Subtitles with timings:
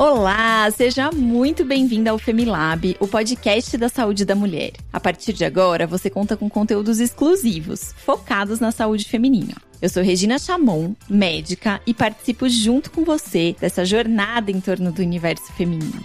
[0.00, 4.72] Olá, seja muito bem-vinda ao Femilab, o podcast da saúde da mulher.
[4.90, 9.56] A partir de agora, você conta com conteúdos exclusivos, focados na saúde feminina.
[9.82, 15.02] Eu sou Regina Chamon, médica, e participo junto com você dessa jornada em torno do
[15.02, 16.02] universo feminino.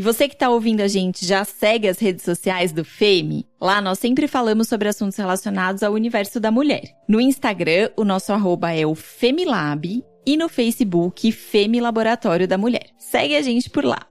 [0.00, 3.46] E você que está ouvindo a gente já segue as redes sociais do FEME?
[3.60, 6.84] Lá nós sempre falamos sobre assuntos relacionados ao universo da mulher.
[7.06, 12.86] No Instagram, o nosso arroba é o Femilab e no Facebook, Femi Laboratório da Mulher.
[12.96, 14.09] Segue a gente por lá.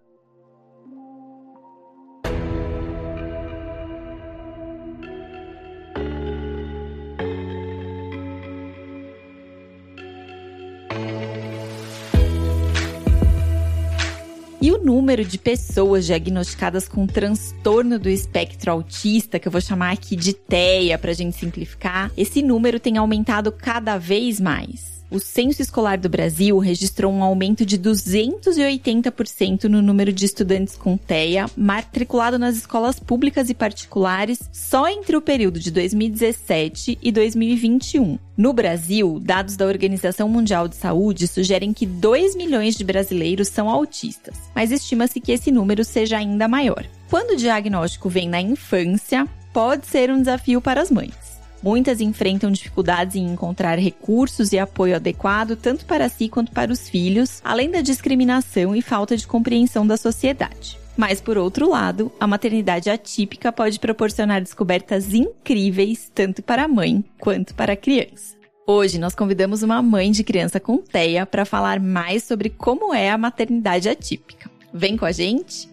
[14.61, 19.93] E o número de pessoas diagnosticadas com transtorno do espectro autista, que eu vou chamar
[19.93, 25.19] aqui de TEA para a gente simplificar, esse número tem aumentado cada vez mais o
[25.19, 31.47] Censo Escolar do Brasil registrou um aumento de 280% no número de estudantes com TEA
[31.57, 38.19] matriculado nas escolas públicas e particulares só entre o período de 2017 e 2021.
[38.37, 43.69] No Brasil, dados da Organização Mundial de Saúde sugerem que 2 milhões de brasileiros são
[43.69, 46.85] autistas, mas estima-se que esse número seja ainda maior.
[47.09, 51.28] Quando o diagnóstico vem na infância, pode ser um desafio para as mães.
[51.61, 56.87] Muitas enfrentam dificuldades em encontrar recursos e apoio adequado tanto para si quanto para os
[56.87, 60.79] filhos, além da discriminação e falta de compreensão da sociedade.
[60.95, 67.03] Mas, por outro lado, a maternidade atípica pode proporcionar descobertas incríveis tanto para a mãe
[67.19, 68.35] quanto para a criança.
[68.67, 73.09] Hoje nós convidamos uma mãe de criança com TEA para falar mais sobre como é
[73.09, 74.51] a maternidade atípica.
[74.73, 75.68] Vem com a gente?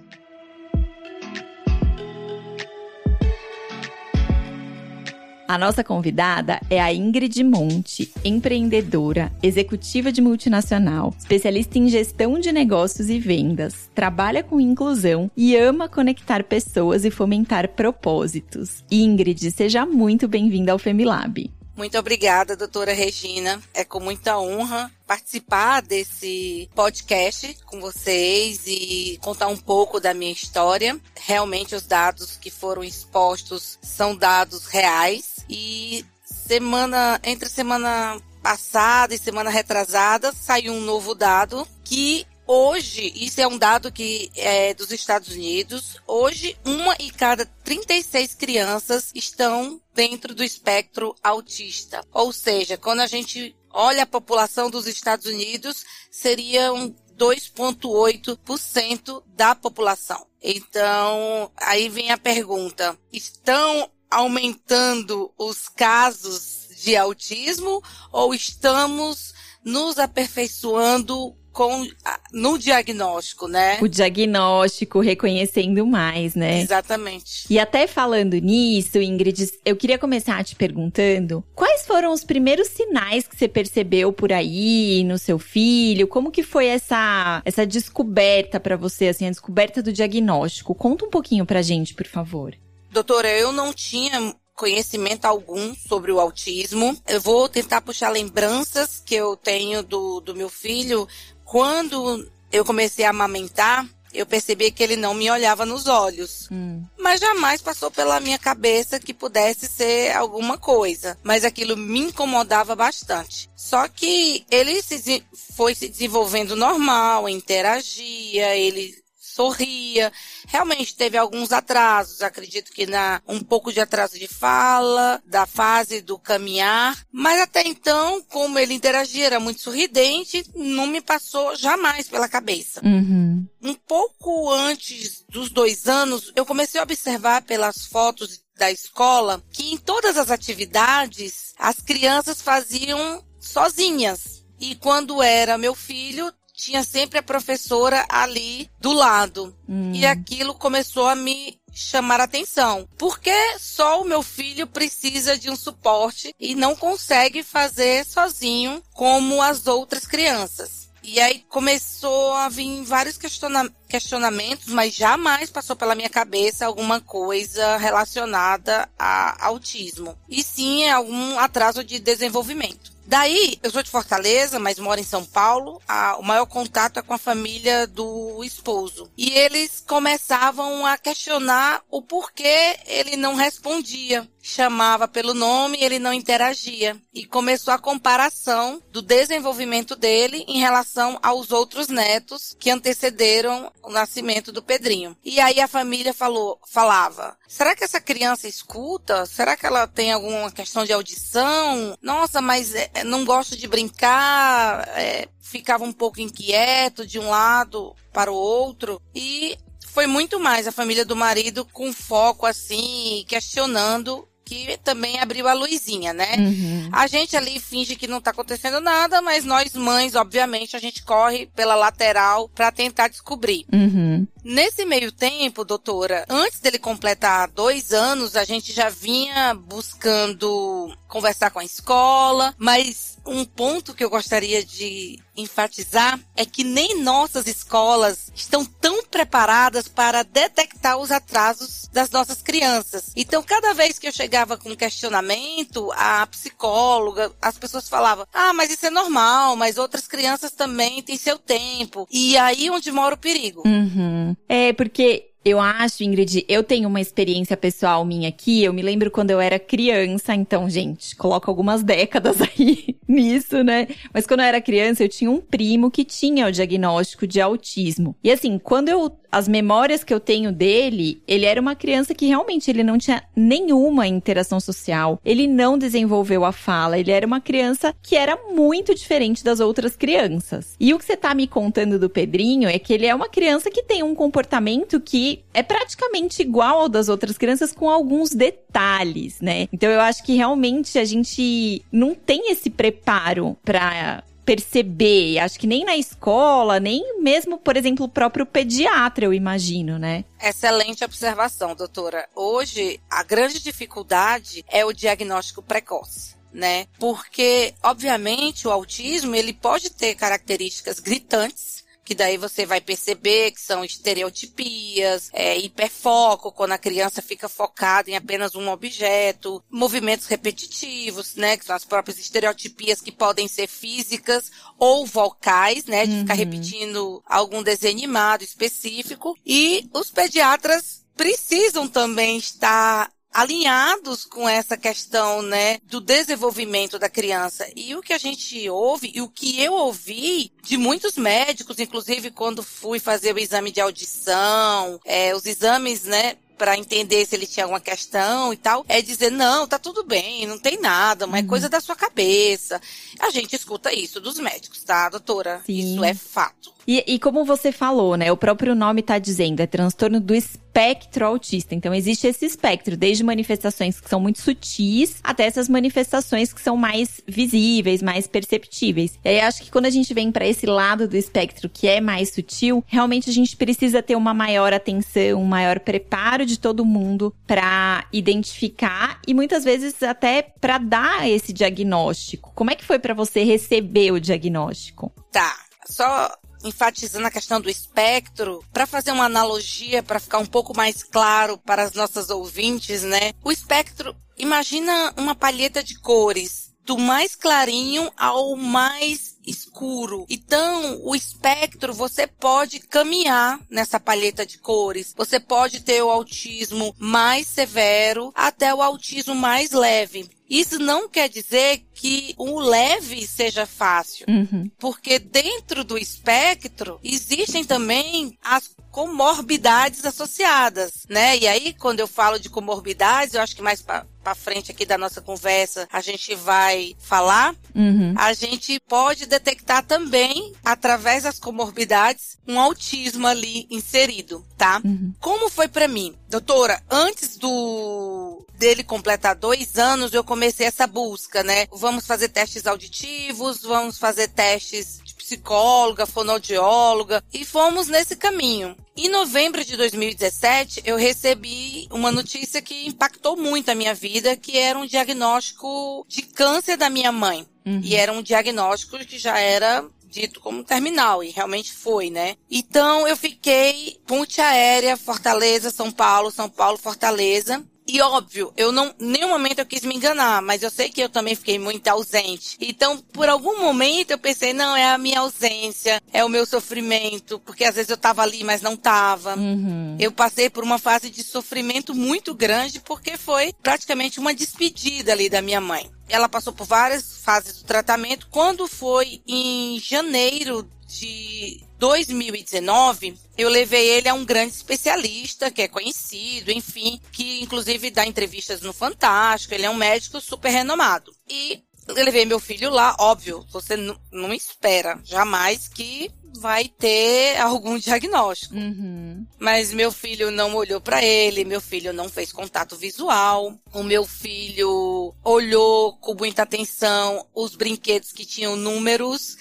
[5.48, 12.50] A nossa convidada é a Ingrid Monte, empreendedora, executiva de multinacional, especialista em gestão de
[12.50, 18.84] negócios e vendas, trabalha com inclusão e ama conectar pessoas e fomentar propósitos.
[18.90, 21.48] Ingrid, seja muito bem-vinda ao Femilab.
[21.76, 23.62] Muito obrigada, doutora Regina.
[23.72, 30.32] É com muita honra participar desse podcast com vocês e contar um pouco da minha
[30.32, 30.98] história.
[31.14, 39.18] Realmente os dados que foram expostos são dados reais e semana entre semana passada e
[39.18, 44.92] semana retrasada saiu um novo dado que Hoje, isso é um dado que é dos
[44.92, 45.96] Estados Unidos.
[46.06, 52.06] Hoje, uma em cada 36 crianças estão dentro do espectro autista.
[52.12, 60.24] Ou seja, quando a gente olha a população dos Estados Unidos, seriam 2,8% da população.
[60.40, 69.34] Então, aí vem a pergunta: estão aumentando os casos de autismo ou estamos
[69.64, 71.88] nos aperfeiçoando com,
[72.34, 73.78] no diagnóstico, né?
[73.80, 76.60] O diagnóstico, reconhecendo mais, né?
[76.60, 77.46] Exatamente.
[77.48, 83.26] E até falando nisso, Ingrid, eu queria começar te perguntando quais foram os primeiros sinais
[83.26, 86.06] que você percebeu por aí no seu filho?
[86.06, 90.74] Como que foi essa, essa descoberta para você, assim, a descoberta do diagnóstico?
[90.74, 92.54] Conta um pouquinho pra gente, por favor.
[92.90, 96.96] Doutora, eu não tinha conhecimento algum sobre o autismo.
[97.06, 101.06] Eu vou tentar puxar lembranças que eu tenho do, do meu filho
[101.46, 106.48] quando eu comecei a amamentar, eu percebi que ele não me olhava nos olhos.
[106.50, 106.84] Hum.
[106.98, 111.16] Mas jamais passou pela minha cabeça que pudesse ser alguma coisa.
[111.22, 113.48] Mas aquilo me incomodava bastante.
[113.54, 118.94] Só que ele se, foi se desenvolvendo normal, interagia, ele
[119.36, 120.10] sorria.
[120.48, 126.00] Realmente teve alguns atrasos, acredito que na um pouco de atraso de fala, da fase
[126.00, 132.08] do caminhar, mas até então, como ele interagia, era muito sorridente, não me passou jamais
[132.08, 132.80] pela cabeça.
[132.82, 133.46] Uhum.
[133.62, 139.72] Um pouco antes dos dois anos, eu comecei a observar pelas fotos da escola que
[139.72, 144.44] em todas as atividades as crianças faziam sozinhas.
[144.58, 149.54] E quando era meu filho, tinha sempre a professora ali do lado.
[149.68, 149.92] Hum.
[149.94, 152.88] E aquilo começou a me chamar a atenção.
[152.96, 159.42] Porque só o meu filho precisa de um suporte e não consegue fazer sozinho como
[159.42, 160.86] as outras crianças.
[161.08, 167.00] E aí começou a vir vários questiona questionamentos, mas jamais passou pela minha cabeça alguma
[167.00, 170.18] coisa relacionada a autismo.
[170.28, 172.95] E sim algum atraso de desenvolvimento.
[173.06, 175.80] Daí, eu sou de Fortaleza, mas moro em São Paulo.
[176.18, 179.08] o maior contato é com a família do esposo.
[179.16, 184.28] E eles começavam a questionar o porquê ele não respondia.
[184.46, 186.96] Chamava pelo nome, ele não interagia.
[187.12, 193.90] E começou a comparação do desenvolvimento dele em relação aos outros netos que antecederam o
[193.90, 195.16] nascimento do Pedrinho.
[195.24, 199.26] E aí a família falou, falava: será que essa criança escuta?
[199.26, 201.98] Será que ela tem alguma questão de audição?
[202.00, 204.86] Nossa, mas é, não gosto de brincar.
[204.96, 209.02] É, ficava um pouco inquieto de um lado para o outro.
[209.12, 209.58] E
[209.96, 215.52] foi muito mais a família do marido com foco assim, questionando que também abriu a
[215.52, 216.36] luzinha, né?
[216.38, 216.88] Uhum.
[216.92, 221.02] A gente ali finge que não tá acontecendo nada, mas nós mães, obviamente, a gente
[221.02, 223.66] corre pela lateral para tentar descobrir.
[223.72, 224.24] Uhum.
[224.48, 231.50] Nesse meio tempo, doutora, antes dele completar dois anos, a gente já vinha buscando conversar
[231.50, 237.46] com a escola, mas um ponto que eu gostaria de enfatizar é que nem nossas
[237.46, 243.10] escolas estão tão preparadas para detectar os atrasos das nossas crianças.
[243.16, 248.70] Então, cada vez que eu chegava com questionamento, a psicóloga, as pessoas falavam: "Ah, mas
[248.70, 252.06] isso é normal, mas outras crianças também têm seu tempo".
[252.10, 253.62] E aí onde mora o perigo.
[253.66, 254.15] Uhum.
[254.48, 258.64] É, porque eu acho, Ingrid, eu tenho uma experiência pessoal minha aqui.
[258.64, 263.86] Eu me lembro quando eu era criança, então, gente, coloca algumas décadas aí nisso, né?
[264.12, 268.16] Mas quando eu era criança, eu tinha um primo que tinha o diagnóstico de autismo.
[268.24, 272.24] E assim, quando eu as memórias que eu tenho dele, ele era uma criança que
[272.24, 275.20] realmente ele não tinha nenhuma interação social.
[275.22, 276.98] Ele não desenvolveu a fala.
[276.98, 280.74] Ele era uma criança que era muito diferente das outras crianças.
[280.80, 283.70] E o que você tá me contando do Pedrinho é que ele é uma criança
[283.70, 289.42] que tem um comportamento que é praticamente igual ao das outras crianças com alguns detalhes,
[289.42, 289.68] né?
[289.70, 295.66] Então eu acho que realmente a gente não tem esse preparo para perceber, acho que
[295.66, 300.24] nem na escola, nem mesmo, por exemplo, o próprio pediatra, eu imagino, né?
[300.40, 302.28] Excelente observação, doutora.
[302.34, 306.36] Hoje, a grande dificuldade é o diagnóstico precoce.
[306.52, 306.86] Né?
[306.98, 311.75] Porque, obviamente, o autismo ele pode ter características gritantes,
[312.06, 318.08] que daí você vai perceber que são estereotipias, é, hiperfoco, quando a criança fica focada
[318.08, 323.66] em apenas um objeto, movimentos repetitivos, né, que são as próprias estereotipias que podem ser
[323.66, 326.20] físicas ou vocais, né, de uhum.
[326.20, 334.78] ficar repetindo algum desenho animado específico, e os pediatras precisam também estar alinhados com essa
[334.78, 337.70] questão, né, do desenvolvimento da criança.
[337.76, 342.30] E o que a gente ouve, e o que eu ouvi de muitos médicos, inclusive
[342.30, 347.46] quando fui fazer o exame de audição, é, os exames, né, para entender se ele
[347.46, 351.40] tinha alguma questão e tal, é dizer, não, tá tudo bem, não tem nada, mas
[351.40, 351.48] é uhum.
[351.48, 352.80] coisa da sua cabeça.
[353.20, 355.62] A gente escuta isso dos médicos, tá, doutora?
[355.66, 355.94] Sim.
[355.94, 356.76] Isso é fato.
[356.86, 358.30] E, e, como você falou, né?
[358.30, 361.74] O próprio nome está dizendo, é transtorno do espectro autista.
[361.74, 366.76] Então, existe esse espectro, desde manifestações que são muito sutis até essas manifestações que são
[366.76, 369.18] mais visíveis, mais perceptíveis.
[369.24, 372.00] E aí, acho que quando a gente vem para esse lado do espectro que é
[372.00, 376.84] mais sutil, realmente a gente precisa ter uma maior atenção, um maior preparo de todo
[376.84, 382.52] mundo para identificar e muitas vezes até para dar esse diagnóstico.
[382.54, 385.12] Como é que foi para você receber o diagnóstico?
[385.32, 385.54] Tá.
[385.88, 386.32] Só
[386.64, 391.58] enfatizando a questão do espectro, para fazer uma analogia, para ficar um pouco mais claro
[391.58, 393.32] para as nossas ouvintes, né?
[393.44, 400.26] O espectro, imagina uma palheta de cores, do mais clarinho ao mais escuro.
[400.28, 405.14] Então, o espectro, você pode caminhar nessa palheta de cores.
[405.16, 410.28] Você pode ter o autismo mais severo até o autismo mais leve.
[410.48, 414.70] Isso não quer dizer que o leve seja fácil, uhum.
[414.78, 421.36] porque dentro do espectro existem também as comorbidades associadas, né?
[421.36, 423.84] E aí, quando eu falo de comorbidades, eu acho que mais
[424.26, 427.54] para frente aqui da nossa conversa a gente vai falar.
[427.72, 428.12] Uhum.
[428.16, 434.80] A gente pode detectar também, através das comorbidades, um autismo ali inserido, tá?
[434.84, 435.14] Uhum.
[435.20, 436.12] Como foi para mim?
[436.28, 441.66] Doutora, antes do dele completar dois anos, eu comecei essa busca, né?
[441.70, 448.76] Vamos fazer testes auditivos, vamos fazer testes de psicóloga, fonoaudióloga, e fomos nesse caminho.
[448.96, 454.58] Em novembro de 2017, eu recebi uma notícia que impactou muito a minha vida, que
[454.58, 457.46] era um diagnóstico de câncer da minha mãe.
[457.64, 457.80] Uhum.
[457.82, 462.36] E era um diagnóstico que já era dito como terminal, e realmente foi, né?
[462.50, 467.62] Então eu fiquei ponte aérea, Fortaleza, São Paulo, São Paulo, Fortaleza.
[467.88, 471.08] E óbvio, eu não, nenhum momento eu quis me enganar, mas eu sei que eu
[471.08, 472.56] também fiquei muito ausente.
[472.60, 477.38] Então, por algum momento eu pensei, não, é a minha ausência, é o meu sofrimento,
[477.40, 479.36] porque às vezes eu tava ali, mas não tava.
[479.36, 479.96] Uhum.
[480.00, 485.28] Eu passei por uma fase de sofrimento muito grande, porque foi praticamente uma despedida ali
[485.28, 485.90] da minha mãe.
[486.08, 488.28] Ela passou por várias fases do tratamento.
[488.30, 495.68] Quando foi em janeiro de 2019, eu levei ele a um grande especialista, que é
[495.68, 501.14] conhecido, enfim, que inclusive dá entrevistas no Fantástico, ele é um médico super renomado.
[501.28, 503.76] E eu levei meu filho lá, óbvio, você
[504.10, 508.54] não espera jamais que vai ter algum diagnóstico.
[508.54, 509.26] Uhum.
[509.38, 514.04] Mas meu filho não olhou para ele, meu filho não fez contato visual, o meu
[514.04, 519.36] filho olhou com muita atenção os brinquedos que tinham números,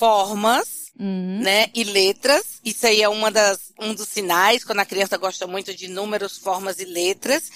[0.00, 1.40] formas, Uhum.
[1.42, 1.70] né?
[1.74, 2.60] E letras.
[2.64, 6.36] Isso aí é uma das, um dos sinais, quando a criança gosta muito de números,
[6.38, 7.50] formas e letras.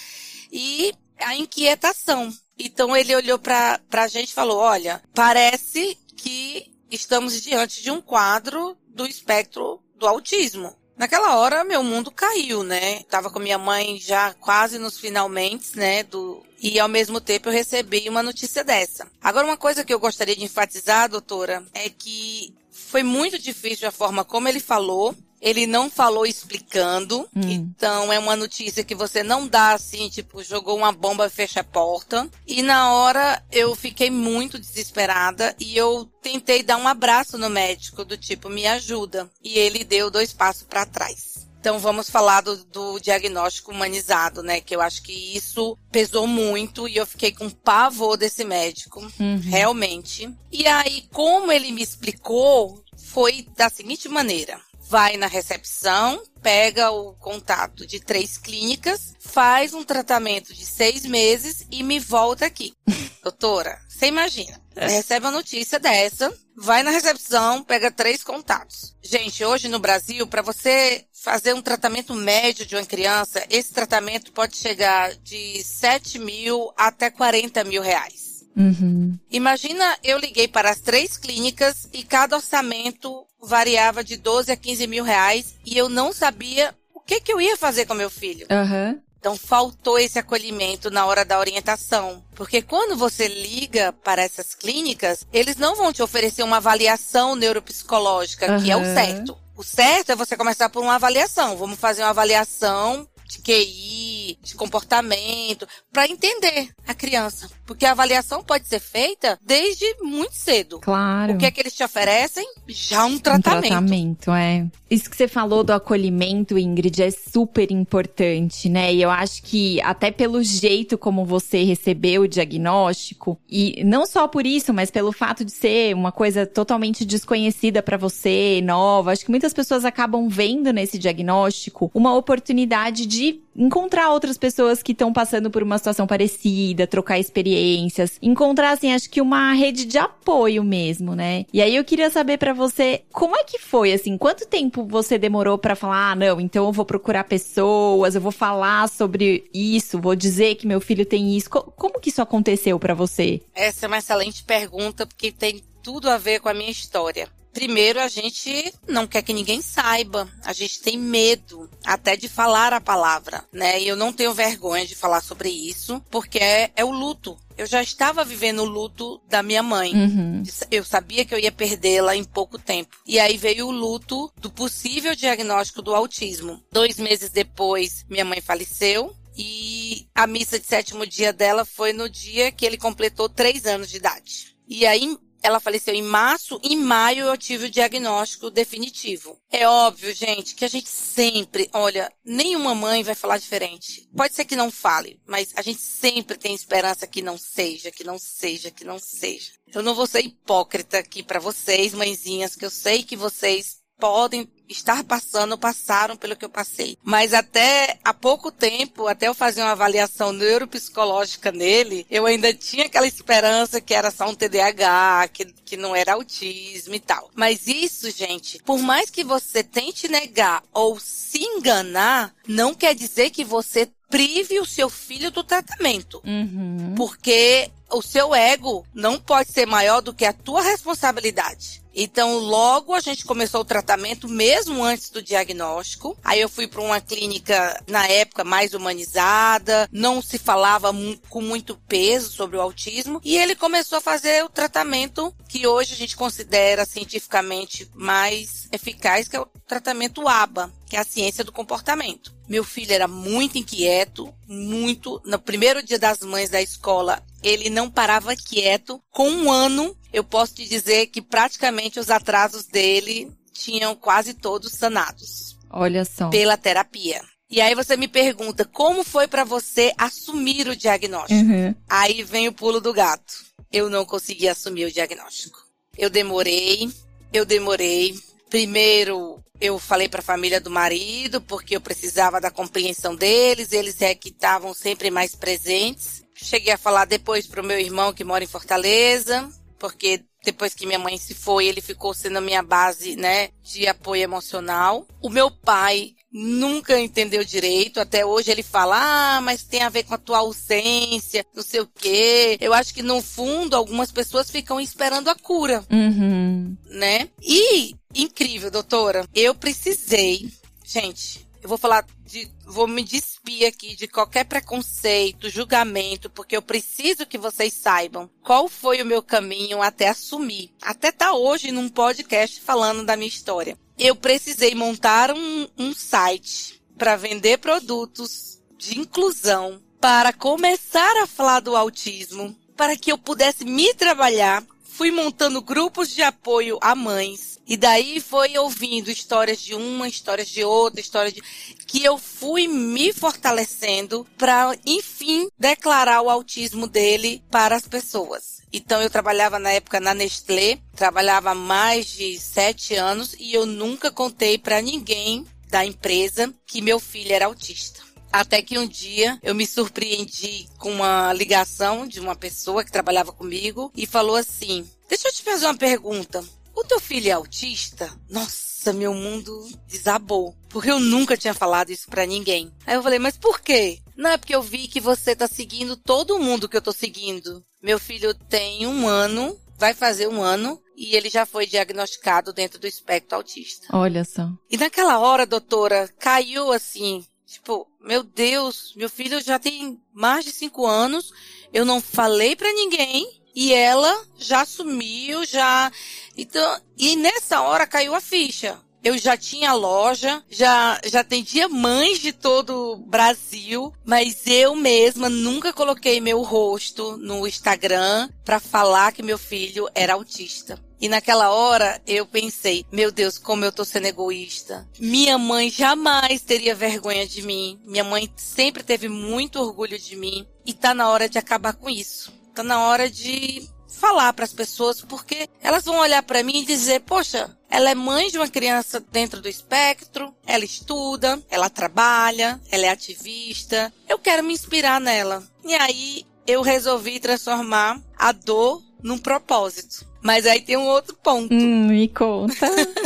[0.51, 2.33] E a inquietação.
[2.59, 8.01] Então ele olhou para a gente e falou: olha, parece que estamos diante de um
[8.01, 10.75] quadro do espectro do autismo.
[10.97, 13.03] Naquela hora, meu mundo caiu, né?
[13.05, 16.05] Tava com minha mãe já quase nos finalmente, né?
[16.05, 16.41] Do...
[16.63, 19.11] E ao mesmo tempo eu recebi uma notícia dessa.
[19.21, 22.55] Agora, uma coisa que eu gostaria de enfatizar, doutora, é que
[22.95, 25.17] foi muito difícil a forma como ele falou.
[25.41, 27.29] Ele não falou explicando.
[27.35, 27.41] Hum.
[27.43, 31.59] Então é uma notícia que você não dá assim, tipo, jogou uma bomba e fecha
[31.59, 32.31] a porta.
[32.47, 38.05] E na hora eu fiquei muito desesperada e eu tentei dar um abraço no médico,
[38.05, 39.29] do tipo, me ajuda.
[39.43, 41.35] E ele deu dois passos para trás.
[41.65, 44.61] Então vamos falar do, do, diagnóstico humanizado, né?
[44.61, 49.41] Que eu acho que isso pesou muito e eu fiquei com pavor desse médico, uhum.
[49.41, 50.31] realmente.
[50.53, 52.84] E aí, como ele me explicou,
[53.15, 59.85] foi da seguinte maneira: vai na recepção, pega o contato de três clínicas, faz um
[59.85, 62.75] tratamento de seis meses e me volta aqui.
[63.23, 64.89] Doutora, você imagina, é.
[64.89, 68.95] recebe a notícia dessa, vai na recepção, pega três contatos.
[69.01, 74.33] Gente, hoje no Brasil, para você fazer um tratamento médio de uma criança, esse tratamento
[74.33, 78.34] pode chegar de 7 mil até 40 mil reais.
[78.57, 79.19] Uhum.
[79.31, 84.87] Imagina, eu liguei para as três clínicas e cada orçamento variava de 12 a 15
[84.87, 88.47] mil reais e eu não sabia o que, que eu ia fazer com meu filho.
[88.51, 89.01] Uhum.
[89.19, 92.23] Então faltou esse acolhimento na hora da orientação.
[92.35, 98.53] Porque quando você liga para essas clínicas, eles não vão te oferecer uma avaliação neuropsicológica,
[98.53, 98.63] uhum.
[98.63, 99.39] que é o certo.
[99.57, 101.57] O certo é você começar por uma avaliação.
[101.57, 107.51] Vamos fazer uma avaliação de QI, de comportamento, para entender a criança.
[107.67, 110.81] Porque a avaliação pode ser feita desde muito cedo.
[110.81, 111.35] Claro.
[111.35, 112.47] O que é que eles te oferecem?
[112.69, 113.65] Já um tratamento.
[113.65, 114.67] Um tratamento, é.
[114.91, 118.93] Isso que você falou do acolhimento, Ingrid, é super importante, né?
[118.93, 124.29] E eu acho que até pelo jeito como você recebeu o diagnóstico, e não só
[124.29, 129.25] por isso, mas pelo fato de ser uma coisa totalmente desconhecida para você, nova, acho
[129.25, 133.14] que muitas pessoas acabam vendo nesse diagnóstico uma oportunidade de
[133.57, 139.09] encontrar outras pessoas que estão passando por uma situação parecida, trocar experiências, encontrar assim, acho
[139.09, 141.47] que uma rede de apoio mesmo, né?
[141.53, 144.19] E aí eu queria saber para você, como é que foi assim?
[144.19, 148.33] Quanto tempo você demorou para falar: "Ah, não, então eu vou procurar pessoas, eu vou
[148.33, 151.49] falar sobre isso, vou dizer que meu filho tem isso".
[151.51, 153.41] Como que isso aconteceu para você?
[153.55, 157.29] Essa é uma excelente pergunta porque tem tudo a ver com a minha história.
[157.55, 160.29] Primeiro, a gente não quer que ninguém saiba.
[160.45, 163.81] A gente tem medo até de falar a palavra, né?
[163.81, 167.39] E eu não tenho vergonha de falar sobre isso, porque é, é o luto.
[167.57, 169.95] Eu já estava vivendo o luto da minha mãe.
[169.95, 170.43] Uhum.
[170.69, 172.97] Eu sabia que eu ia perdê-la em pouco tempo.
[173.07, 176.61] E aí veio o luto do possível diagnóstico do autismo.
[176.73, 179.15] Dois meses depois, minha mãe faleceu.
[179.37, 183.89] E a missa de sétimo dia dela foi no dia que ele completou três anos
[183.89, 184.55] de idade.
[184.67, 189.39] E aí, ela faleceu em março, em maio eu tive o diagnóstico definitivo.
[189.53, 194.09] É óbvio, gente, que a gente sempre, olha, nenhuma mãe vai falar diferente.
[194.17, 198.03] Pode ser que não fale, mas a gente sempre tem esperança que não seja, que
[198.03, 199.53] não seja, que não seja.
[199.71, 204.49] Eu não vou ser hipócrita aqui para vocês, mãezinhas, que eu sei que vocês podem
[204.69, 206.97] estar passando, passaram pelo que eu passei.
[207.03, 212.87] Mas até há pouco tempo, até eu fazer uma avaliação neuropsicológica nele, eu ainda tinha
[212.87, 217.31] aquela esperança que era só um TDAH, que, que não era autismo e tal.
[217.35, 223.31] Mas isso, gente, por mais que você tente negar ou se enganar, não quer dizer
[223.31, 226.23] que você prive o seu filho do tratamento.
[226.25, 226.95] Uhum.
[226.97, 231.84] Porque o seu ego não pode ser maior do que a tua responsabilidade.
[231.95, 236.19] Então, logo a gente começou o tratamento, mesmo antes do diagnóstico.
[236.25, 240.93] Aí eu fui para uma clínica, na época, mais humanizada, não se falava
[241.29, 245.95] com muito peso sobre o autismo, e ele começou a fazer o tratamento que hoje
[245.95, 251.45] a gente considera cientificamente mais eficaz, que é o tratamento ABA, que é a ciência
[251.45, 252.35] do comportamento.
[252.49, 255.21] Meu filho era muito inquieto, muito.
[255.25, 259.01] No primeiro dia das mães da escola, ele não parava quieto.
[259.11, 264.73] Com um ano, eu posso te dizer que praticamente os atrasos dele tinham quase todos
[264.73, 265.57] sanados.
[265.71, 266.31] Olha só.
[266.31, 267.21] Pela terapia.
[267.51, 271.35] E aí você me pergunta, como foi para você assumir o diagnóstico?
[271.35, 271.75] Uhum.
[271.89, 273.45] Aí vem o pulo do gato.
[273.71, 275.59] Eu não consegui assumir o diagnóstico.
[275.97, 276.91] Eu demorei,
[277.33, 278.19] eu demorei.
[278.49, 284.01] Primeiro, eu falei para a família do marido, porque eu precisava da compreensão deles, eles
[284.01, 286.24] é que estavam sempre mais presentes.
[286.35, 289.49] Cheguei a falar depois pro meu irmão que mora em Fortaleza,
[289.79, 293.87] porque depois que minha mãe se foi, ele ficou sendo a minha base, né, de
[293.87, 295.07] apoio emocional.
[295.21, 298.01] O meu pai nunca entendeu direito.
[298.01, 301.81] Até hoje ele fala, ah, mas tem a ver com a tua ausência, não sei
[301.81, 302.59] o quê.
[302.61, 306.77] Eu acho que no fundo algumas pessoas ficam esperando a cura, uhum.
[306.91, 307.29] né?
[307.41, 309.27] E incrível, doutora.
[309.35, 310.51] Eu precisei,
[310.85, 311.44] gente.
[311.65, 317.27] Eu vou falar de, vou me despir aqui de qualquer preconceito, julgamento, porque eu preciso
[317.27, 320.71] que vocês saibam qual foi o meu caminho até assumir.
[320.81, 326.83] Até tá hoje num podcast falando da minha história eu precisei montar um, um site
[326.99, 333.65] para vender produtos de inclusão, para começar a falar do autismo, para que eu pudesse
[333.65, 334.65] me trabalhar.
[334.83, 337.54] Fui montando grupos de apoio a mães.
[337.67, 341.43] E daí foi ouvindo histórias de uma, histórias de outra, histórias de
[341.87, 348.63] que eu fui me fortalecendo para, enfim, declarar o autismo dele para as pessoas.
[348.73, 353.65] Então eu trabalhava na época na Nestlé, trabalhava há mais de sete anos e eu
[353.65, 358.01] nunca contei para ninguém da empresa que meu filho era autista.
[358.33, 363.33] Até que um dia eu me surpreendi com uma ligação de uma pessoa que trabalhava
[363.33, 366.45] comigo e falou assim: Deixa eu te fazer uma pergunta.
[366.75, 368.13] O teu filho é autista?
[368.29, 370.55] Nossa, meu mundo desabou.
[370.69, 372.73] Porque eu nunca tinha falado isso para ninguém.
[372.87, 374.01] Aí eu falei, mas por quê?
[374.17, 377.65] Não é porque eu vi que você tá seguindo todo mundo que eu tô seguindo.
[377.83, 382.79] Meu filho tem um ano, vai fazer um ano, e ele já foi diagnosticado dentro
[382.79, 383.87] do espectro autista.
[383.93, 384.49] Olha só.
[384.71, 390.53] E naquela hora, doutora, caiu assim, tipo, meu Deus, meu filho já tem mais de
[390.53, 391.33] cinco anos,
[391.73, 395.91] eu não falei para ninguém, e ela já assumiu, já.
[396.37, 402.21] Então, e nessa hora caiu a ficha eu já tinha loja, já, já atendia mães
[402.21, 409.13] de todo o Brasil, mas eu mesma nunca coloquei meu rosto no Instagram para falar
[409.13, 410.83] que meu filho era autista.
[410.99, 414.89] E naquela hora eu pensei, meu Deus, como eu tô sendo egoísta.
[414.99, 417.79] Minha mãe jamais teria vergonha de mim.
[417.85, 420.47] Minha mãe sempre teve muito orgulho de mim.
[420.65, 422.33] E tá na hora de acabar com isso.
[422.55, 426.65] Tá na hora de falar para as pessoas, porque elas vão olhar para mim e
[426.65, 432.61] dizer: Poxa, ela é mãe de uma criança dentro do espectro, ela estuda, ela trabalha,
[432.71, 433.93] ela é ativista.
[434.09, 435.43] Eu quero me inspirar nela.
[435.65, 440.07] E aí eu resolvi transformar a dor num propósito.
[440.23, 441.53] Mas aí tem um outro ponto.
[441.53, 442.55] Hum, me conta.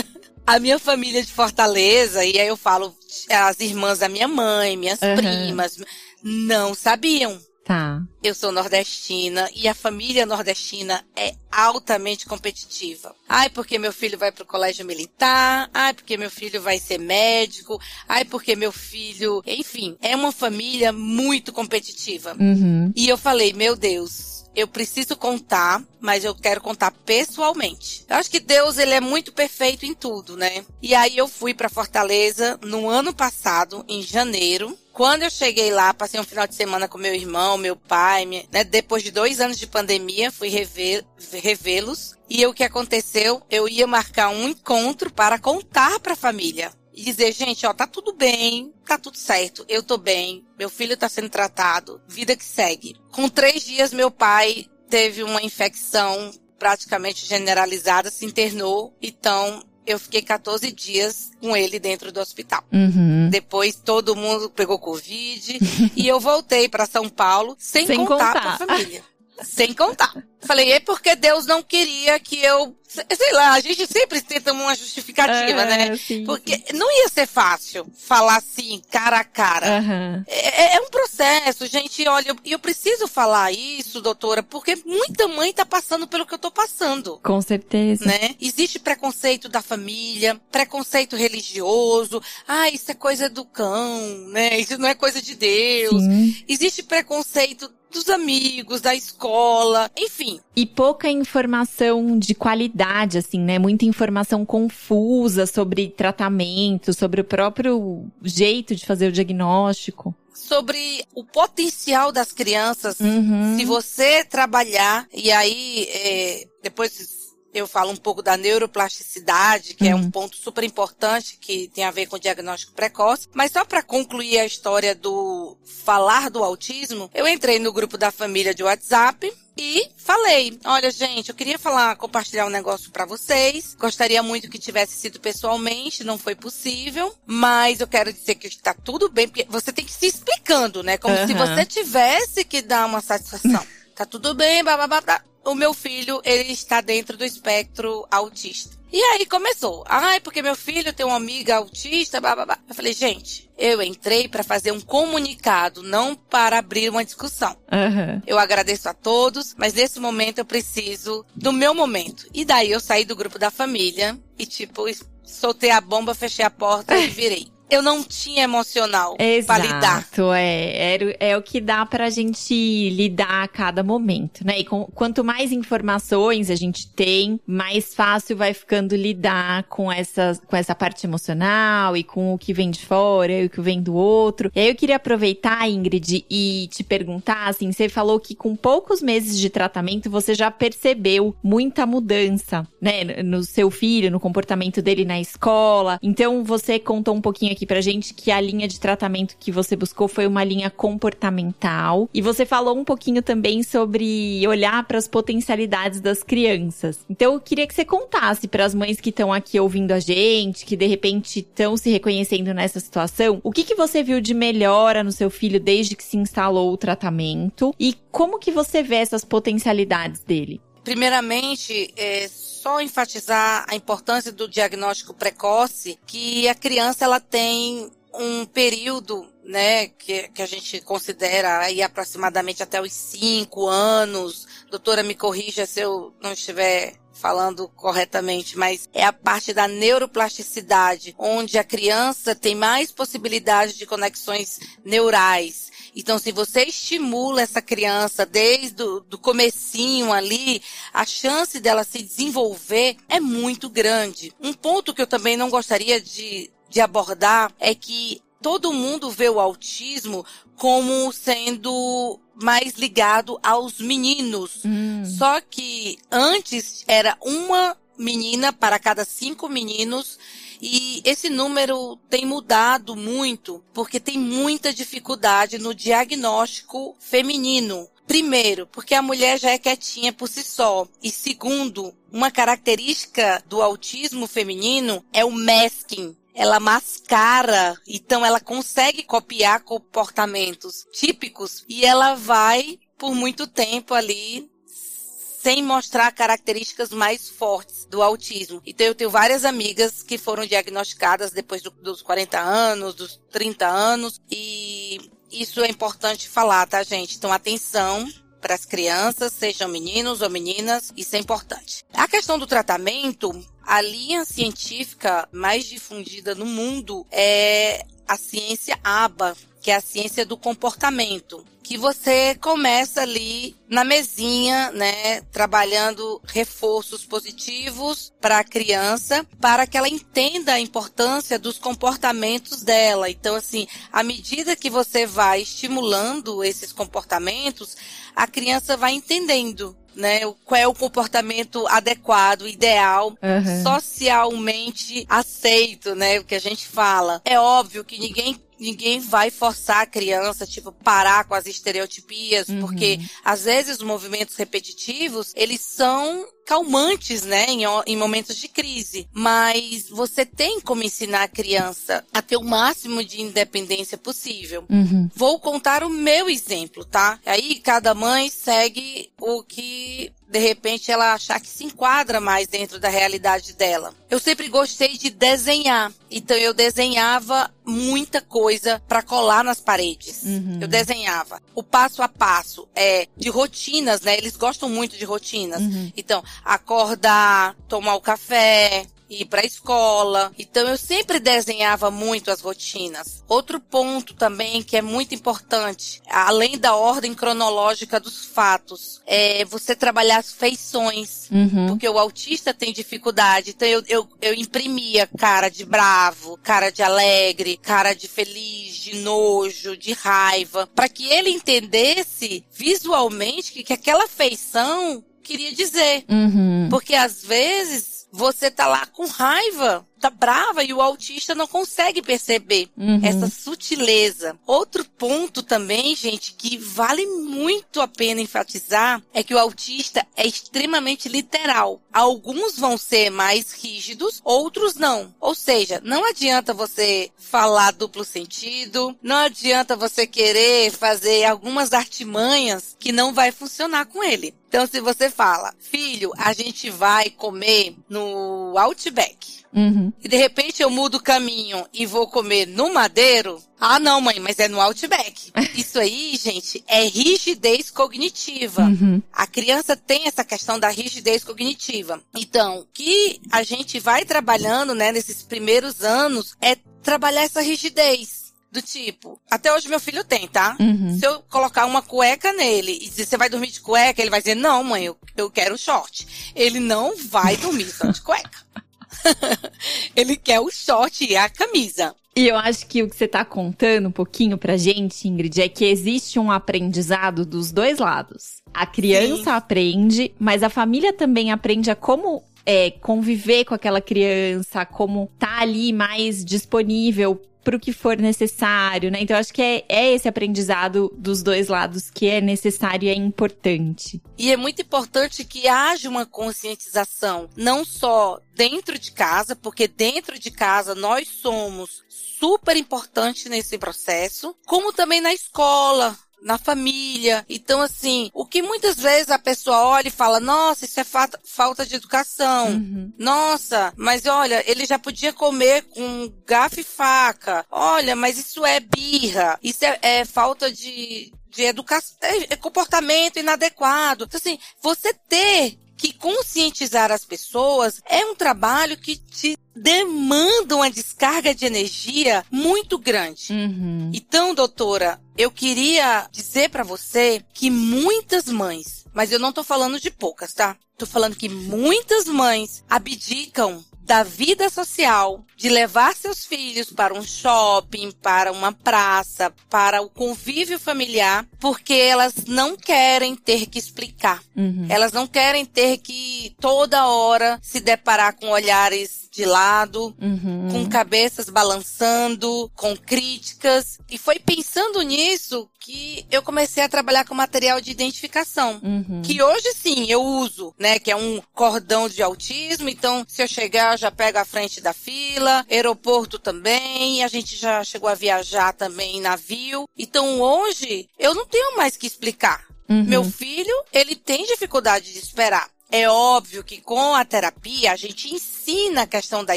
[0.46, 2.94] a minha família de Fortaleza, e aí eu falo
[3.30, 5.16] as irmãs da minha mãe, minhas uhum.
[5.16, 5.78] primas,
[6.22, 8.02] não sabiam Tá.
[8.22, 13.14] Eu sou nordestina e a família nordestina é altamente competitiva.
[13.28, 15.68] Ai, porque meu filho vai pro colégio militar.
[15.74, 17.78] Ai, porque meu filho vai ser médico.
[18.08, 19.42] Ai, porque meu filho.
[19.46, 22.34] Enfim, é uma família muito competitiva.
[22.40, 22.90] Uhum.
[22.96, 28.04] E eu falei, meu Deus, eu preciso contar, mas eu quero contar pessoalmente.
[28.08, 30.64] Eu acho que Deus, ele é muito perfeito em tudo, né?
[30.82, 35.94] E aí eu fui para Fortaleza no ano passado, em janeiro, quando eu cheguei lá,
[35.94, 38.64] passei um final de semana com meu irmão, meu pai, minha, né?
[38.64, 42.16] Depois de dois anos de pandemia, fui revê-los.
[42.28, 43.40] E o que aconteceu?
[43.48, 46.72] Eu ia marcar um encontro para contar para a família.
[46.98, 50.96] E dizer, gente, ó, tá tudo bem, tá tudo certo, eu tô bem, meu filho
[50.96, 52.96] tá sendo tratado, vida que segue.
[53.12, 60.22] Com três dias, meu pai teve uma infecção praticamente generalizada, se internou, então eu fiquei
[60.22, 62.64] 14 dias com ele dentro do hospital.
[62.72, 63.30] Uhum.
[63.30, 65.56] Depois todo mundo pegou Covid
[65.94, 68.58] e eu voltei para São Paulo sem, sem contar, contar.
[68.58, 69.04] pra família.
[69.42, 70.14] Sem contar.
[70.40, 74.74] Falei, é porque Deus não queria que eu sei lá, a gente sempre tenta uma
[74.74, 75.94] justificativa, né?
[75.96, 76.72] Sim, Porque sim.
[76.72, 79.80] não ia ser fácil falar assim, cara a cara.
[79.80, 80.24] Uhum.
[80.26, 82.08] É, é, um processo, gente.
[82.08, 86.32] Olha, e eu, eu, preciso falar isso, doutora, porque muita mãe tá passando pelo que
[86.32, 87.20] eu tô passando.
[87.22, 88.06] Com certeza.
[88.06, 88.34] Né?
[88.40, 92.22] Existe preconceito da família, preconceito religioso.
[92.46, 94.58] Ah, isso é coisa do cão, né?
[94.58, 96.02] Isso não é coisa de Deus.
[96.02, 96.44] Sim.
[96.48, 100.40] Existe preconceito dos amigos, da escola, enfim.
[100.54, 103.58] E pouca informação de qualidade, assim, né?
[103.58, 111.24] Muita informação confusa sobre tratamento, sobre o próprio jeito de fazer o diagnóstico sobre o
[111.24, 113.00] potencial das crianças.
[113.00, 113.58] Uhum.
[113.58, 119.90] Se você trabalhar, e aí é, depois eu falo um pouco da neuroplasticidade, que uhum.
[119.90, 120.10] é um uhum.
[120.10, 123.28] ponto super importante que tem a ver com diagnóstico precoce.
[123.32, 128.10] Mas só para concluir a história do falar do autismo, eu entrei no grupo da
[128.10, 133.74] família de WhatsApp e falei, olha gente, eu queria falar, compartilhar um negócio para vocês.
[133.74, 138.72] Gostaria muito que tivesse sido pessoalmente, não foi possível, mas eu quero dizer que está
[138.72, 140.96] tudo bem, porque você tem que se explicando, né?
[140.96, 141.26] Como uhum.
[141.26, 143.66] se você tivesse que dar uma satisfação.
[143.96, 148.06] tá tudo bem, blá, blá, blá, blá o meu filho, ele está dentro do espectro
[148.10, 148.76] autista.
[148.90, 149.84] E aí começou.
[149.86, 152.58] Ai, porque meu filho tem uma amiga autista, blá, blá, blá.
[152.66, 157.54] Eu falei, gente, eu entrei para fazer um comunicado, não para abrir uma discussão.
[157.70, 158.22] Uhum.
[158.26, 162.26] Eu agradeço a todos, mas nesse momento eu preciso do meu momento.
[162.32, 164.84] E daí eu saí do grupo da família e, tipo,
[165.22, 170.08] soltei a bomba, fechei a porta e virei eu não tinha emocional para lidar.
[170.34, 174.58] É, é, é o que dá pra gente lidar a cada momento, né?
[174.58, 180.38] E com, quanto mais informações a gente tem, mais fácil vai ficando lidar com essa,
[180.46, 183.82] com essa parte emocional e com o que vem de fora e o que vem
[183.82, 184.50] do outro.
[184.54, 189.02] E aí eu queria aproveitar, Ingrid, e te perguntar, assim, você falou que com poucos
[189.02, 193.22] meses de tratamento você já percebeu muita mudança, né?
[193.22, 195.98] No seu filho, no comportamento dele na escola.
[196.02, 199.74] Então você contou um pouquinho aqui pra gente que a linha de tratamento que você
[199.74, 202.08] buscou foi uma linha comportamental.
[202.14, 207.00] E você falou um pouquinho também sobre olhar para as potencialidades das crianças.
[207.10, 210.64] Então eu queria que você contasse para as mães que estão aqui ouvindo a gente,
[210.64, 215.02] que de repente estão se reconhecendo nessa situação, o que, que você viu de melhora
[215.02, 219.24] no seu filho desde que se instalou o tratamento e como que você vê essas
[219.24, 220.60] potencialidades dele?
[220.84, 222.28] Primeiramente, é
[222.68, 229.88] só enfatizar a importância do diagnóstico precoce, que a criança ela tem um período né,
[229.88, 234.46] que, que a gente considera aí aproximadamente até os cinco anos.
[234.70, 241.14] Doutora, me corrija se eu não estiver falando corretamente, mas é a parte da neuroplasticidade,
[241.18, 245.68] onde a criança tem mais possibilidade de conexões neurais.
[245.96, 252.02] Então, se você estimula essa criança desde o do comecinho ali, a chance dela se
[252.02, 254.32] desenvolver é muito grande.
[254.40, 259.28] Um ponto que eu também não gostaria de, de abordar é que todo mundo vê
[259.28, 260.24] o autismo
[260.56, 264.62] como sendo mais ligado aos meninos.
[264.64, 265.04] Hum.
[265.04, 270.18] Só que antes era uma menina para cada cinco meninos
[270.60, 277.88] e esse número tem mudado muito porque tem muita dificuldade no diagnóstico feminino.
[278.06, 280.88] Primeiro, porque a mulher já é quietinha por si só.
[281.02, 289.02] E segundo, uma característica do autismo feminino é o masking, ela mascara, então ela consegue
[289.02, 297.86] copiar comportamentos típicos e ela vai por muito tempo ali sem mostrar características mais fortes
[297.86, 298.62] do autismo.
[298.64, 303.66] Então eu tenho várias amigas que foram diagnosticadas depois do, dos 40 anos, dos 30
[303.66, 307.16] anos e isso é importante falar, tá, gente?
[307.16, 308.08] Então atenção,
[308.40, 311.84] para as crianças, sejam meninos ou meninas, isso é importante.
[311.92, 313.32] A questão do tratamento,
[313.68, 320.24] a linha científica mais difundida no mundo é a ciência ABA, que é a ciência
[320.24, 329.26] do comportamento, que você começa ali na mesinha, né, trabalhando reforços positivos para a criança,
[329.38, 333.10] para que ela entenda a importância dos comportamentos dela.
[333.10, 337.76] Então, assim, à medida que você vai estimulando esses comportamentos,
[338.16, 340.20] a criança vai entendendo né?
[340.44, 343.62] Qual é o comportamento adequado, ideal, uhum.
[343.62, 346.20] socialmente aceito, né?
[346.20, 347.20] O que a gente fala.
[347.24, 352.58] É óbvio que ninguém ninguém vai forçar a criança, tipo, parar com as estereotipias, uhum.
[352.58, 359.06] porque às vezes os movimentos repetitivos, eles são calmantes, né, em, em, momentos de crise.
[359.12, 364.64] Mas você tem como ensinar a criança a ter o máximo de independência possível.
[364.70, 365.10] Uhum.
[365.14, 367.20] Vou contar o meu exemplo, tá?
[367.26, 372.78] Aí cada mãe segue o que de repente ela achar que se enquadra mais dentro
[372.78, 373.94] da realidade dela.
[374.10, 380.22] Eu sempre gostei de desenhar, então eu desenhava muita coisa para colar nas paredes.
[380.24, 380.58] Uhum.
[380.60, 381.40] Eu desenhava.
[381.54, 384.16] O passo a passo é de rotinas, né?
[384.16, 385.62] Eles gostam muito de rotinas.
[385.62, 385.92] Uhum.
[385.96, 390.32] Então, acordar, tomar o café, ir para a escola.
[390.38, 393.22] Então eu sempre desenhava muito as rotinas.
[393.28, 399.74] Outro ponto também que é muito importante, além da ordem cronológica dos fatos, é você
[399.74, 401.68] trabalhar as feições, uhum.
[401.68, 403.50] porque o autista tem dificuldade.
[403.50, 408.96] Então eu, eu, eu imprimia cara de bravo, cara de alegre, cara de feliz, de
[408.98, 416.04] nojo, de raiva, para que ele entendesse visualmente que, que aquela feição queria dizer.
[416.08, 416.68] Uhum.
[416.70, 422.00] Porque às vezes você tá lá com raiva tá brava e o autista não consegue
[422.02, 423.00] perceber uhum.
[423.02, 424.38] essa sutileza.
[424.46, 430.26] Outro ponto também, gente, que vale muito a pena enfatizar é que o autista é
[430.26, 431.80] extremamente literal.
[431.92, 435.14] Alguns vão ser mais rígidos, outros não.
[435.20, 442.76] Ou seja, não adianta você falar duplo sentido, não adianta você querer fazer algumas artimanhas
[442.78, 444.34] que não vai funcionar com ele.
[444.48, 449.37] Então, se você fala, filho, a gente vai comer no Outback.
[449.52, 449.92] Uhum.
[450.02, 453.42] E de repente eu mudo o caminho e vou comer no Madeiro.
[453.58, 455.32] Ah, não, mãe, mas é no Outback.
[455.54, 458.62] Isso aí, gente, é rigidez cognitiva.
[458.62, 459.02] Uhum.
[459.12, 462.00] A criança tem essa questão da rigidez cognitiva.
[462.14, 468.28] Então, o que a gente vai trabalhando, né, nesses primeiros anos é trabalhar essa rigidez.
[468.50, 470.56] Do tipo, até hoje meu filho tem, tá?
[470.58, 470.98] Uhum.
[470.98, 474.20] Se eu colocar uma cueca nele e dizer, você vai dormir de cueca, ele vai
[474.20, 476.32] dizer, não, mãe, eu, eu quero short.
[476.34, 478.38] Ele não vai dormir só de cueca.
[479.94, 481.94] ele quer o short e a camisa.
[482.16, 485.48] E eu acho que o que você está contando um pouquinho pra gente, Ingrid, é
[485.48, 488.42] que existe um aprendizado dos dois lados.
[488.52, 489.30] A criança Sim.
[489.30, 495.40] aprende, mas a família também aprende a como é, conviver com aquela criança, como tá
[495.40, 499.00] ali mais disponível para o que for necessário, né?
[499.00, 502.94] Então, acho que é, é esse aprendizado dos dois lados que é necessário e é
[502.94, 504.02] importante.
[504.16, 510.18] E é muito importante que haja uma conscientização, não só dentro de casa, porque dentro
[510.18, 517.24] de casa nós somos super importantes nesse processo, como também na escola, na família.
[517.28, 521.08] Então, assim, o que muitas vezes a pessoa olha e fala, nossa, isso é fa
[521.24, 522.48] falta de educação.
[522.48, 522.92] Uhum.
[522.98, 527.44] Nossa, mas olha, ele já podia comer com garfo e faca.
[527.50, 529.38] Olha, mas isso é birra.
[529.42, 534.04] Isso é, é falta de, de educação, é, é comportamento inadequado.
[534.04, 540.70] Então, assim, você ter que conscientizar as pessoas é um trabalho que te demanda uma
[540.70, 543.32] descarga de energia muito grande.
[543.32, 543.90] Uhum.
[543.92, 549.80] Então, doutora, eu queria dizer para você que muitas mães, mas eu não tô falando
[549.80, 550.56] de poucas, tá?
[550.76, 557.02] Tô falando que muitas mães abdicam da vida social, de levar seus filhos para um
[557.02, 564.22] shopping, para uma praça, para o convívio familiar, porque elas não querem ter que explicar.
[564.36, 564.66] Uhum.
[564.68, 570.48] Elas não querem ter que toda hora se deparar com olhares de lado, uhum.
[570.48, 573.80] com cabeças balançando, com críticas.
[573.90, 578.60] E foi pensando nisso que eu comecei a trabalhar com material de identificação.
[578.62, 579.02] Uhum.
[579.02, 580.78] Que hoje sim eu uso, né?
[580.78, 582.68] Que é um cordão de autismo.
[582.68, 585.44] Então, se eu chegar, eu já pego a frente da fila.
[585.50, 587.02] Aeroporto também.
[587.02, 589.68] A gente já chegou a viajar também em navio.
[589.76, 592.46] Então, hoje, eu não tenho mais que explicar.
[592.68, 592.84] Uhum.
[592.84, 595.50] Meu filho, ele tem dificuldade de esperar.
[595.70, 599.36] É óbvio que com a terapia a gente ensina a questão da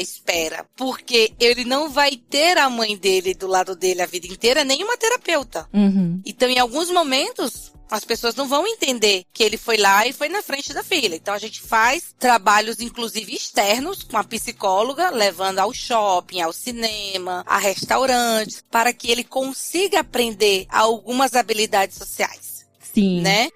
[0.00, 4.64] espera, porque ele não vai ter a mãe dele do lado dele a vida inteira,
[4.64, 5.68] nem uma terapeuta.
[5.72, 6.20] Uhum.
[6.24, 10.30] Então, em alguns momentos, as pessoas não vão entender que ele foi lá e foi
[10.30, 11.14] na frente da fila.
[11.14, 17.44] Então a gente faz trabalhos, inclusive externos, com a psicóloga, levando ao shopping, ao cinema,
[17.46, 22.64] a restaurantes, para que ele consiga aprender algumas habilidades sociais.
[22.94, 23.20] Sim.
[23.20, 23.50] Né?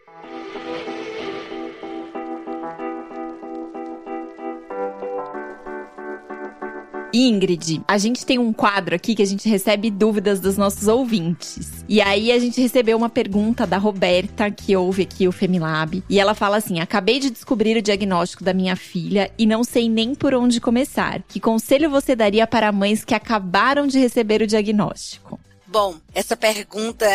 [7.17, 11.85] Ingrid, a gente tem um quadro aqui que a gente recebe dúvidas dos nossos ouvintes.
[11.89, 16.21] E aí a gente recebeu uma pergunta da Roberta, que ouve aqui o Femilab, e
[16.21, 20.15] ela fala assim: "Acabei de descobrir o diagnóstico da minha filha e não sei nem
[20.15, 21.23] por onde começar.
[21.23, 27.07] Que conselho você daria para mães que acabaram de receber o diagnóstico?" Bom, essa pergunta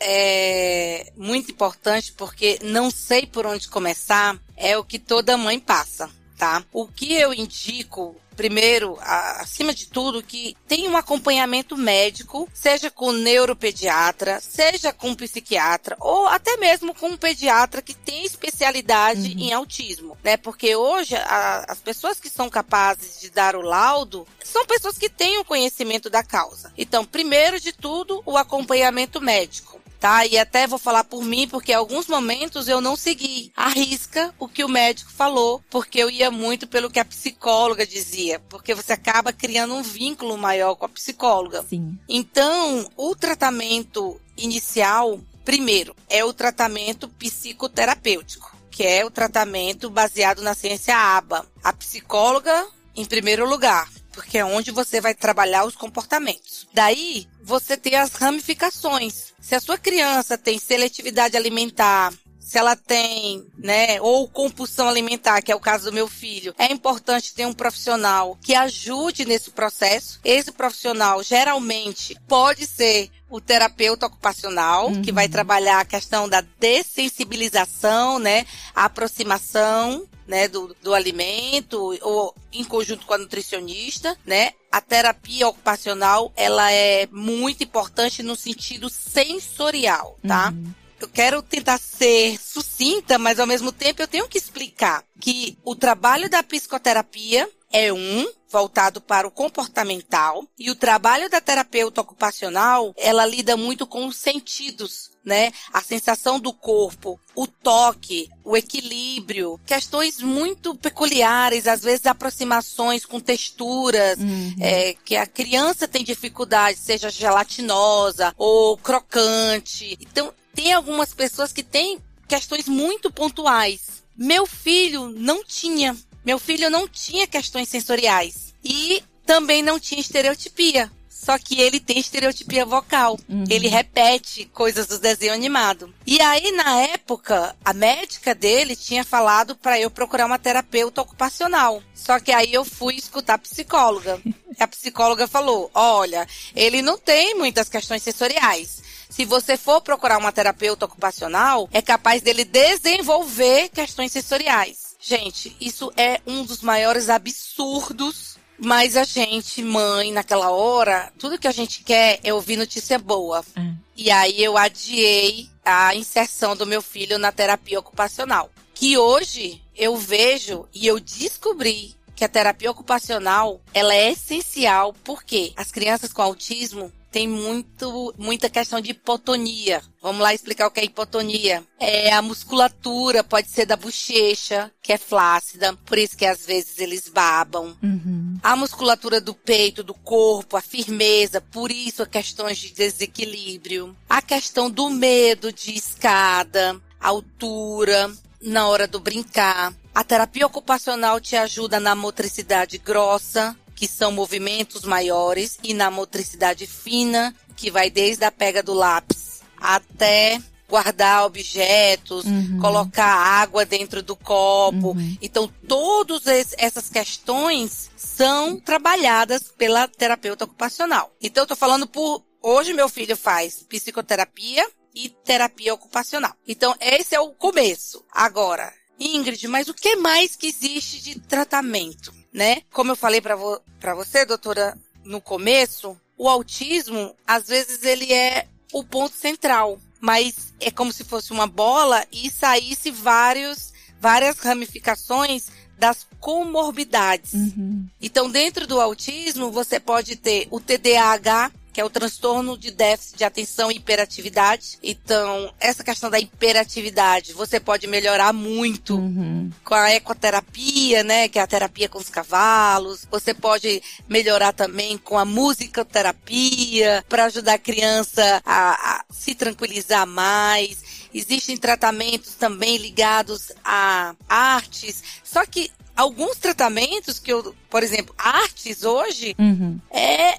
[0.00, 6.08] é muito importante porque não sei por onde começar é o que toda mãe passa.
[6.40, 6.64] Tá?
[6.72, 13.12] O que eu indico primeiro, acima de tudo, que tem um acompanhamento médico, seja com
[13.12, 19.40] neuropediatra, seja com psiquiatra, ou até mesmo com um pediatra que tem especialidade uhum.
[19.40, 20.38] em autismo, né?
[20.38, 25.10] Porque hoje a, as pessoas que são capazes de dar o laudo são pessoas que
[25.10, 26.72] têm o conhecimento da causa.
[26.78, 30.26] Então, primeiro de tudo, o acompanhamento médico tá?
[30.26, 34.34] E até vou falar por mim, porque em alguns momentos eu não segui a risca
[34.38, 38.74] o que o médico falou, porque eu ia muito pelo que a psicóloga dizia, porque
[38.74, 41.62] você acaba criando um vínculo maior com a psicóloga.
[41.68, 41.98] Sim.
[42.08, 50.54] Então, o tratamento inicial, primeiro, é o tratamento psicoterapêutico, que é o tratamento baseado na
[50.54, 51.46] ciência ABA.
[51.62, 56.66] A psicóloga, em primeiro lugar, porque é onde você vai trabalhar os comportamentos.
[56.72, 59.29] Daí, você tem as ramificações.
[59.40, 62.12] Se a sua criança tem seletividade alimentar,
[62.50, 66.72] se ela tem, né, ou compulsão alimentar, que é o caso do meu filho, é
[66.72, 70.18] importante ter um profissional que ajude nesse processo.
[70.24, 75.00] Esse profissional geralmente pode ser o terapeuta ocupacional, uhum.
[75.00, 82.34] que vai trabalhar a questão da dessensibilização, né, a aproximação né, do, do alimento ou
[82.52, 84.52] em conjunto com a nutricionista, né?
[84.70, 90.50] A terapia ocupacional, ela é muito importante no sentido sensorial, tá?
[90.50, 90.79] Uhum.
[91.04, 95.74] Eu quero tentar ser sucinta, mas ao mesmo tempo eu tenho que explicar que o
[95.74, 102.92] trabalho da psicoterapia é um voltado para o comportamental e o trabalho da terapeuta ocupacional,
[102.96, 105.52] ela lida muito com os sentidos, né?
[105.72, 113.20] A sensação do corpo, o toque, o equilíbrio, questões muito peculiares, às vezes aproximações com
[113.20, 114.56] texturas, uhum.
[114.58, 119.96] é, que a criança tem dificuldade, seja gelatinosa ou crocante.
[120.00, 124.02] Então, tem algumas pessoas que têm questões muito pontuais.
[124.16, 125.96] Meu filho não tinha.
[126.24, 128.54] Meu filho não tinha questões sensoriais.
[128.62, 130.90] E também não tinha estereotipia.
[131.08, 133.18] Só que ele tem estereotipia vocal.
[133.28, 133.44] Uhum.
[133.50, 135.92] Ele repete coisas do desenho animado.
[136.06, 141.82] E aí, na época, a médica dele tinha falado para eu procurar uma terapeuta ocupacional.
[141.94, 144.18] Só que aí eu fui escutar a psicóloga.
[144.58, 148.82] a psicóloga falou: olha, ele não tem muitas questões sensoriais.
[149.10, 154.96] Se você for procurar uma terapeuta ocupacional, é capaz dele desenvolver questões sensoriais.
[155.00, 161.48] Gente, isso é um dos maiores absurdos mas a gente, mãe, naquela hora, tudo que
[161.48, 163.42] a gente quer é ouvir notícia boa.
[163.56, 163.72] É.
[163.96, 168.50] E aí eu adiei a inserção do meu filho na terapia ocupacional.
[168.74, 175.54] Que hoje eu vejo e eu descobri que a terapia ocupacional ela é essencial porque
[175.56, 179.82] as crianças com autismo tem muito, muita questão de hipotonia.
[180.00, 181.62] Vamos lá explicar o que é hipotonia.
[181.78, 186.78] É a musculatura, pode ser da bochecha, que é flácida, por isso que às vezes
[186.78, 187.76] eles babam.
[187.82, 188.38] Uhum.
[188.42, 193.96] A musculatura do peito, do corpo, a firmeza, por isso questões de desequilíbrio.
[194.08, 199.74] A questão do medo de escada, altura, na hora do brincar.
[199.94, 206.66] A terapia ocupacional te ajuda na motricidade grossa, que são movimentos maiores, e na motricidade
[206.66, 210.38] fina, que vai desde a pega do lápis até
[210.68, 212.58] guardar objetos, uhum.
[212.60, 214.88] colocar água dentro do copo.
[214.88, 215.16] Uhum.
[215.22, 216.24] Então, todas
[216.58, 221.10] essas questões são trabalhadas pela terapeuta ocupacional.
[221.18, 222.22] Então, eu tô falando por.
[222.42, 226.34] Hoje, meu filho faz psicoterapia e terapia ocupacional.
[226.46, 228.04] Então, esse é o começo.
[228.12, 232.19] Agora, Ingrid, mas o que mais que existe de tratamento?
[232.32, 232.62] Né?
[232.72, 233.60] Como eu falei para vo
[233.96, 240.70] você, doutora, no começo, o autismo, às vezes, ele é o ponto central, mas é
[240.70, 247.32] como se fosse uma bola e saísse vários, várias ramificações das comorbidades.
[247.32, 247.86] Uhum.
[248.00, 253.18] Então, dentro do autismo, você pode ter o TDAH, que é o transtorno de déficit
[253.18, 254.78] de atenção e hiperatividade.
[254.82, 259.50] Então, essa questão da hiperatividade, você pode melhorar muito uhum.
[259.64, 263.06] com a ecoterapia, né, que é a terapia com os cavalos.
[263.10, 270.06] Você pode melhorar também com a musicoterapia para ajudar a criança a, a se tranquilizar
[270.06, 270.90] mais.
[271.12, 275.02] Existem tratamentos também ligados a artes.
[275.24, 279.78] Só que alguns tratamentos que eu, por exemplo, artes hoje, uhum.
[279.90, 280.38] é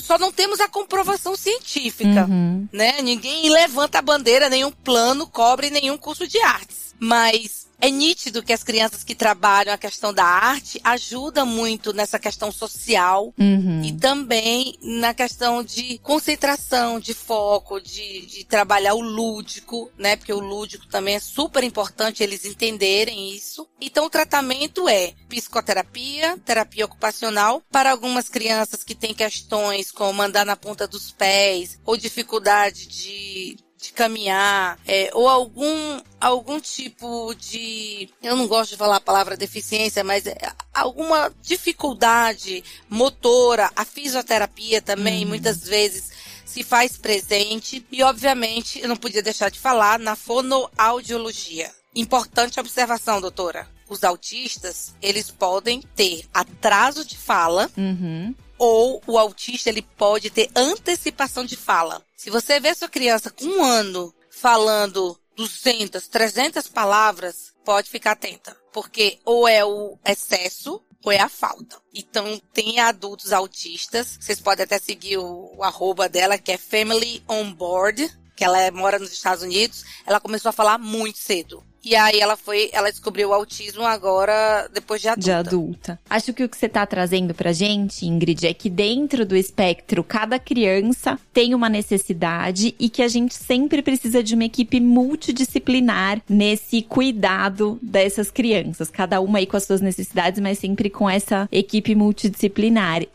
[0.00, 2.68] só não temos a comprovação científica, uhum.
[2.72, 3.00] né?
[3.02, 6.94] Ninguém levanta a bandeira, nenhum plano cobre nenhum curso de artes.
[7.00, 12.18] Mas é nítido que as crianças que trabalham a questão da arte ajudam muito nessa
[12.18, 13.82] questão social uhum.
[13.82, 20.16] e também na questão de concentração, de foco, de, de trabalhar o lúdico, né?
[20.16, 23.68] Porque o lúdico também é super importante eles entenderem isso.
[23.80, 30.44] Então o tratamento é psicoterapia, terapia ocupacional para algumas crianças que têm questões como andar
[30.44, 38.08] na ponta dos pés ou dificuldade de de caminhar, é, ou algum, algum tipo de.
[38.22, 40.36] Eu não gosto de falar a palavra deficiência, mas é,
[40.74, 45.28] alguma dificuldade motora, a fisioterapia também, uhum.
[45.28, 46.10] muitas vezes
[46.44, 47.84] se faz presente.
[47.90, 51.70] E, obviamente, eu não podia deixar de falar na fonoaudiologia.
[51.94, 53.68] Importante observação, doutora.
[53.88, 60.50] Os autistas, eles podem ter atraso de fala, uhum ou o autista ele pode ter
[60.54, 62.04] antecipação de fala.
[62.16, 68.56] Se você vê sua criança com um ano falando 200, 300 palavras, pode ficar atenta,
[68.72, 71.80] porque ou é o excesso ou é a falta.
[71.94, 77.22] Então, tem adultos autistas, vocês podem até seguir o, o arroba dela, que é Family
[77.28, 81.64] On Board, que ela mora nos Estados Unidos, ela começou a falar muito cedo.
[81.88, 85.24] E aí ela foi, ela descobriu o autismo agora depois de adulta.
[85.24, 86.00] De adulta.
[86.10, 90.04] Acho que o que você tá trazendo pra gente, Ingrid, é que dentro do espectro,
[90.04, 96.20] cada criança tem uma necessidade e que a gente sempre precisa de uma equipe multidisciplinar
[96.28, 98.90] nesse cuidado dessas crianças.
[98.90, 103.06] Cada uma aí com as suas necessidades, mas sempre com essa equipe multidisciplinar.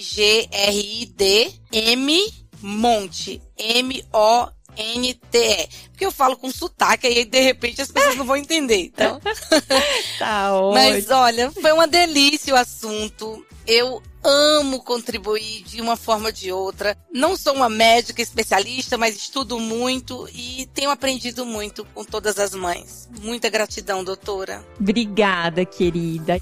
[1.71, 5.67] M Monte, M-O N-T-E.
[5.89, 8.80] Porque eu falo com sotaque e de repente as pessoas não vão entender.
[8.80, 9.19] Então.
[10.19, 10.73] tá ótimo.
[10.73, 13.45] Mas olha, foi uma delícia o assunto.
[13.65, 16.97] Eu amo contribuir de uma forma ou de outra.
[17.13, 22.53] Não sou uma médica especialista, mas estudo muito e tenho aprendido muito com todas as
[22.53, 23.07] mães.
[23.21, 24.65] Muita gratidão, doutora.
[24.80, 26.41] Obrigada, querida.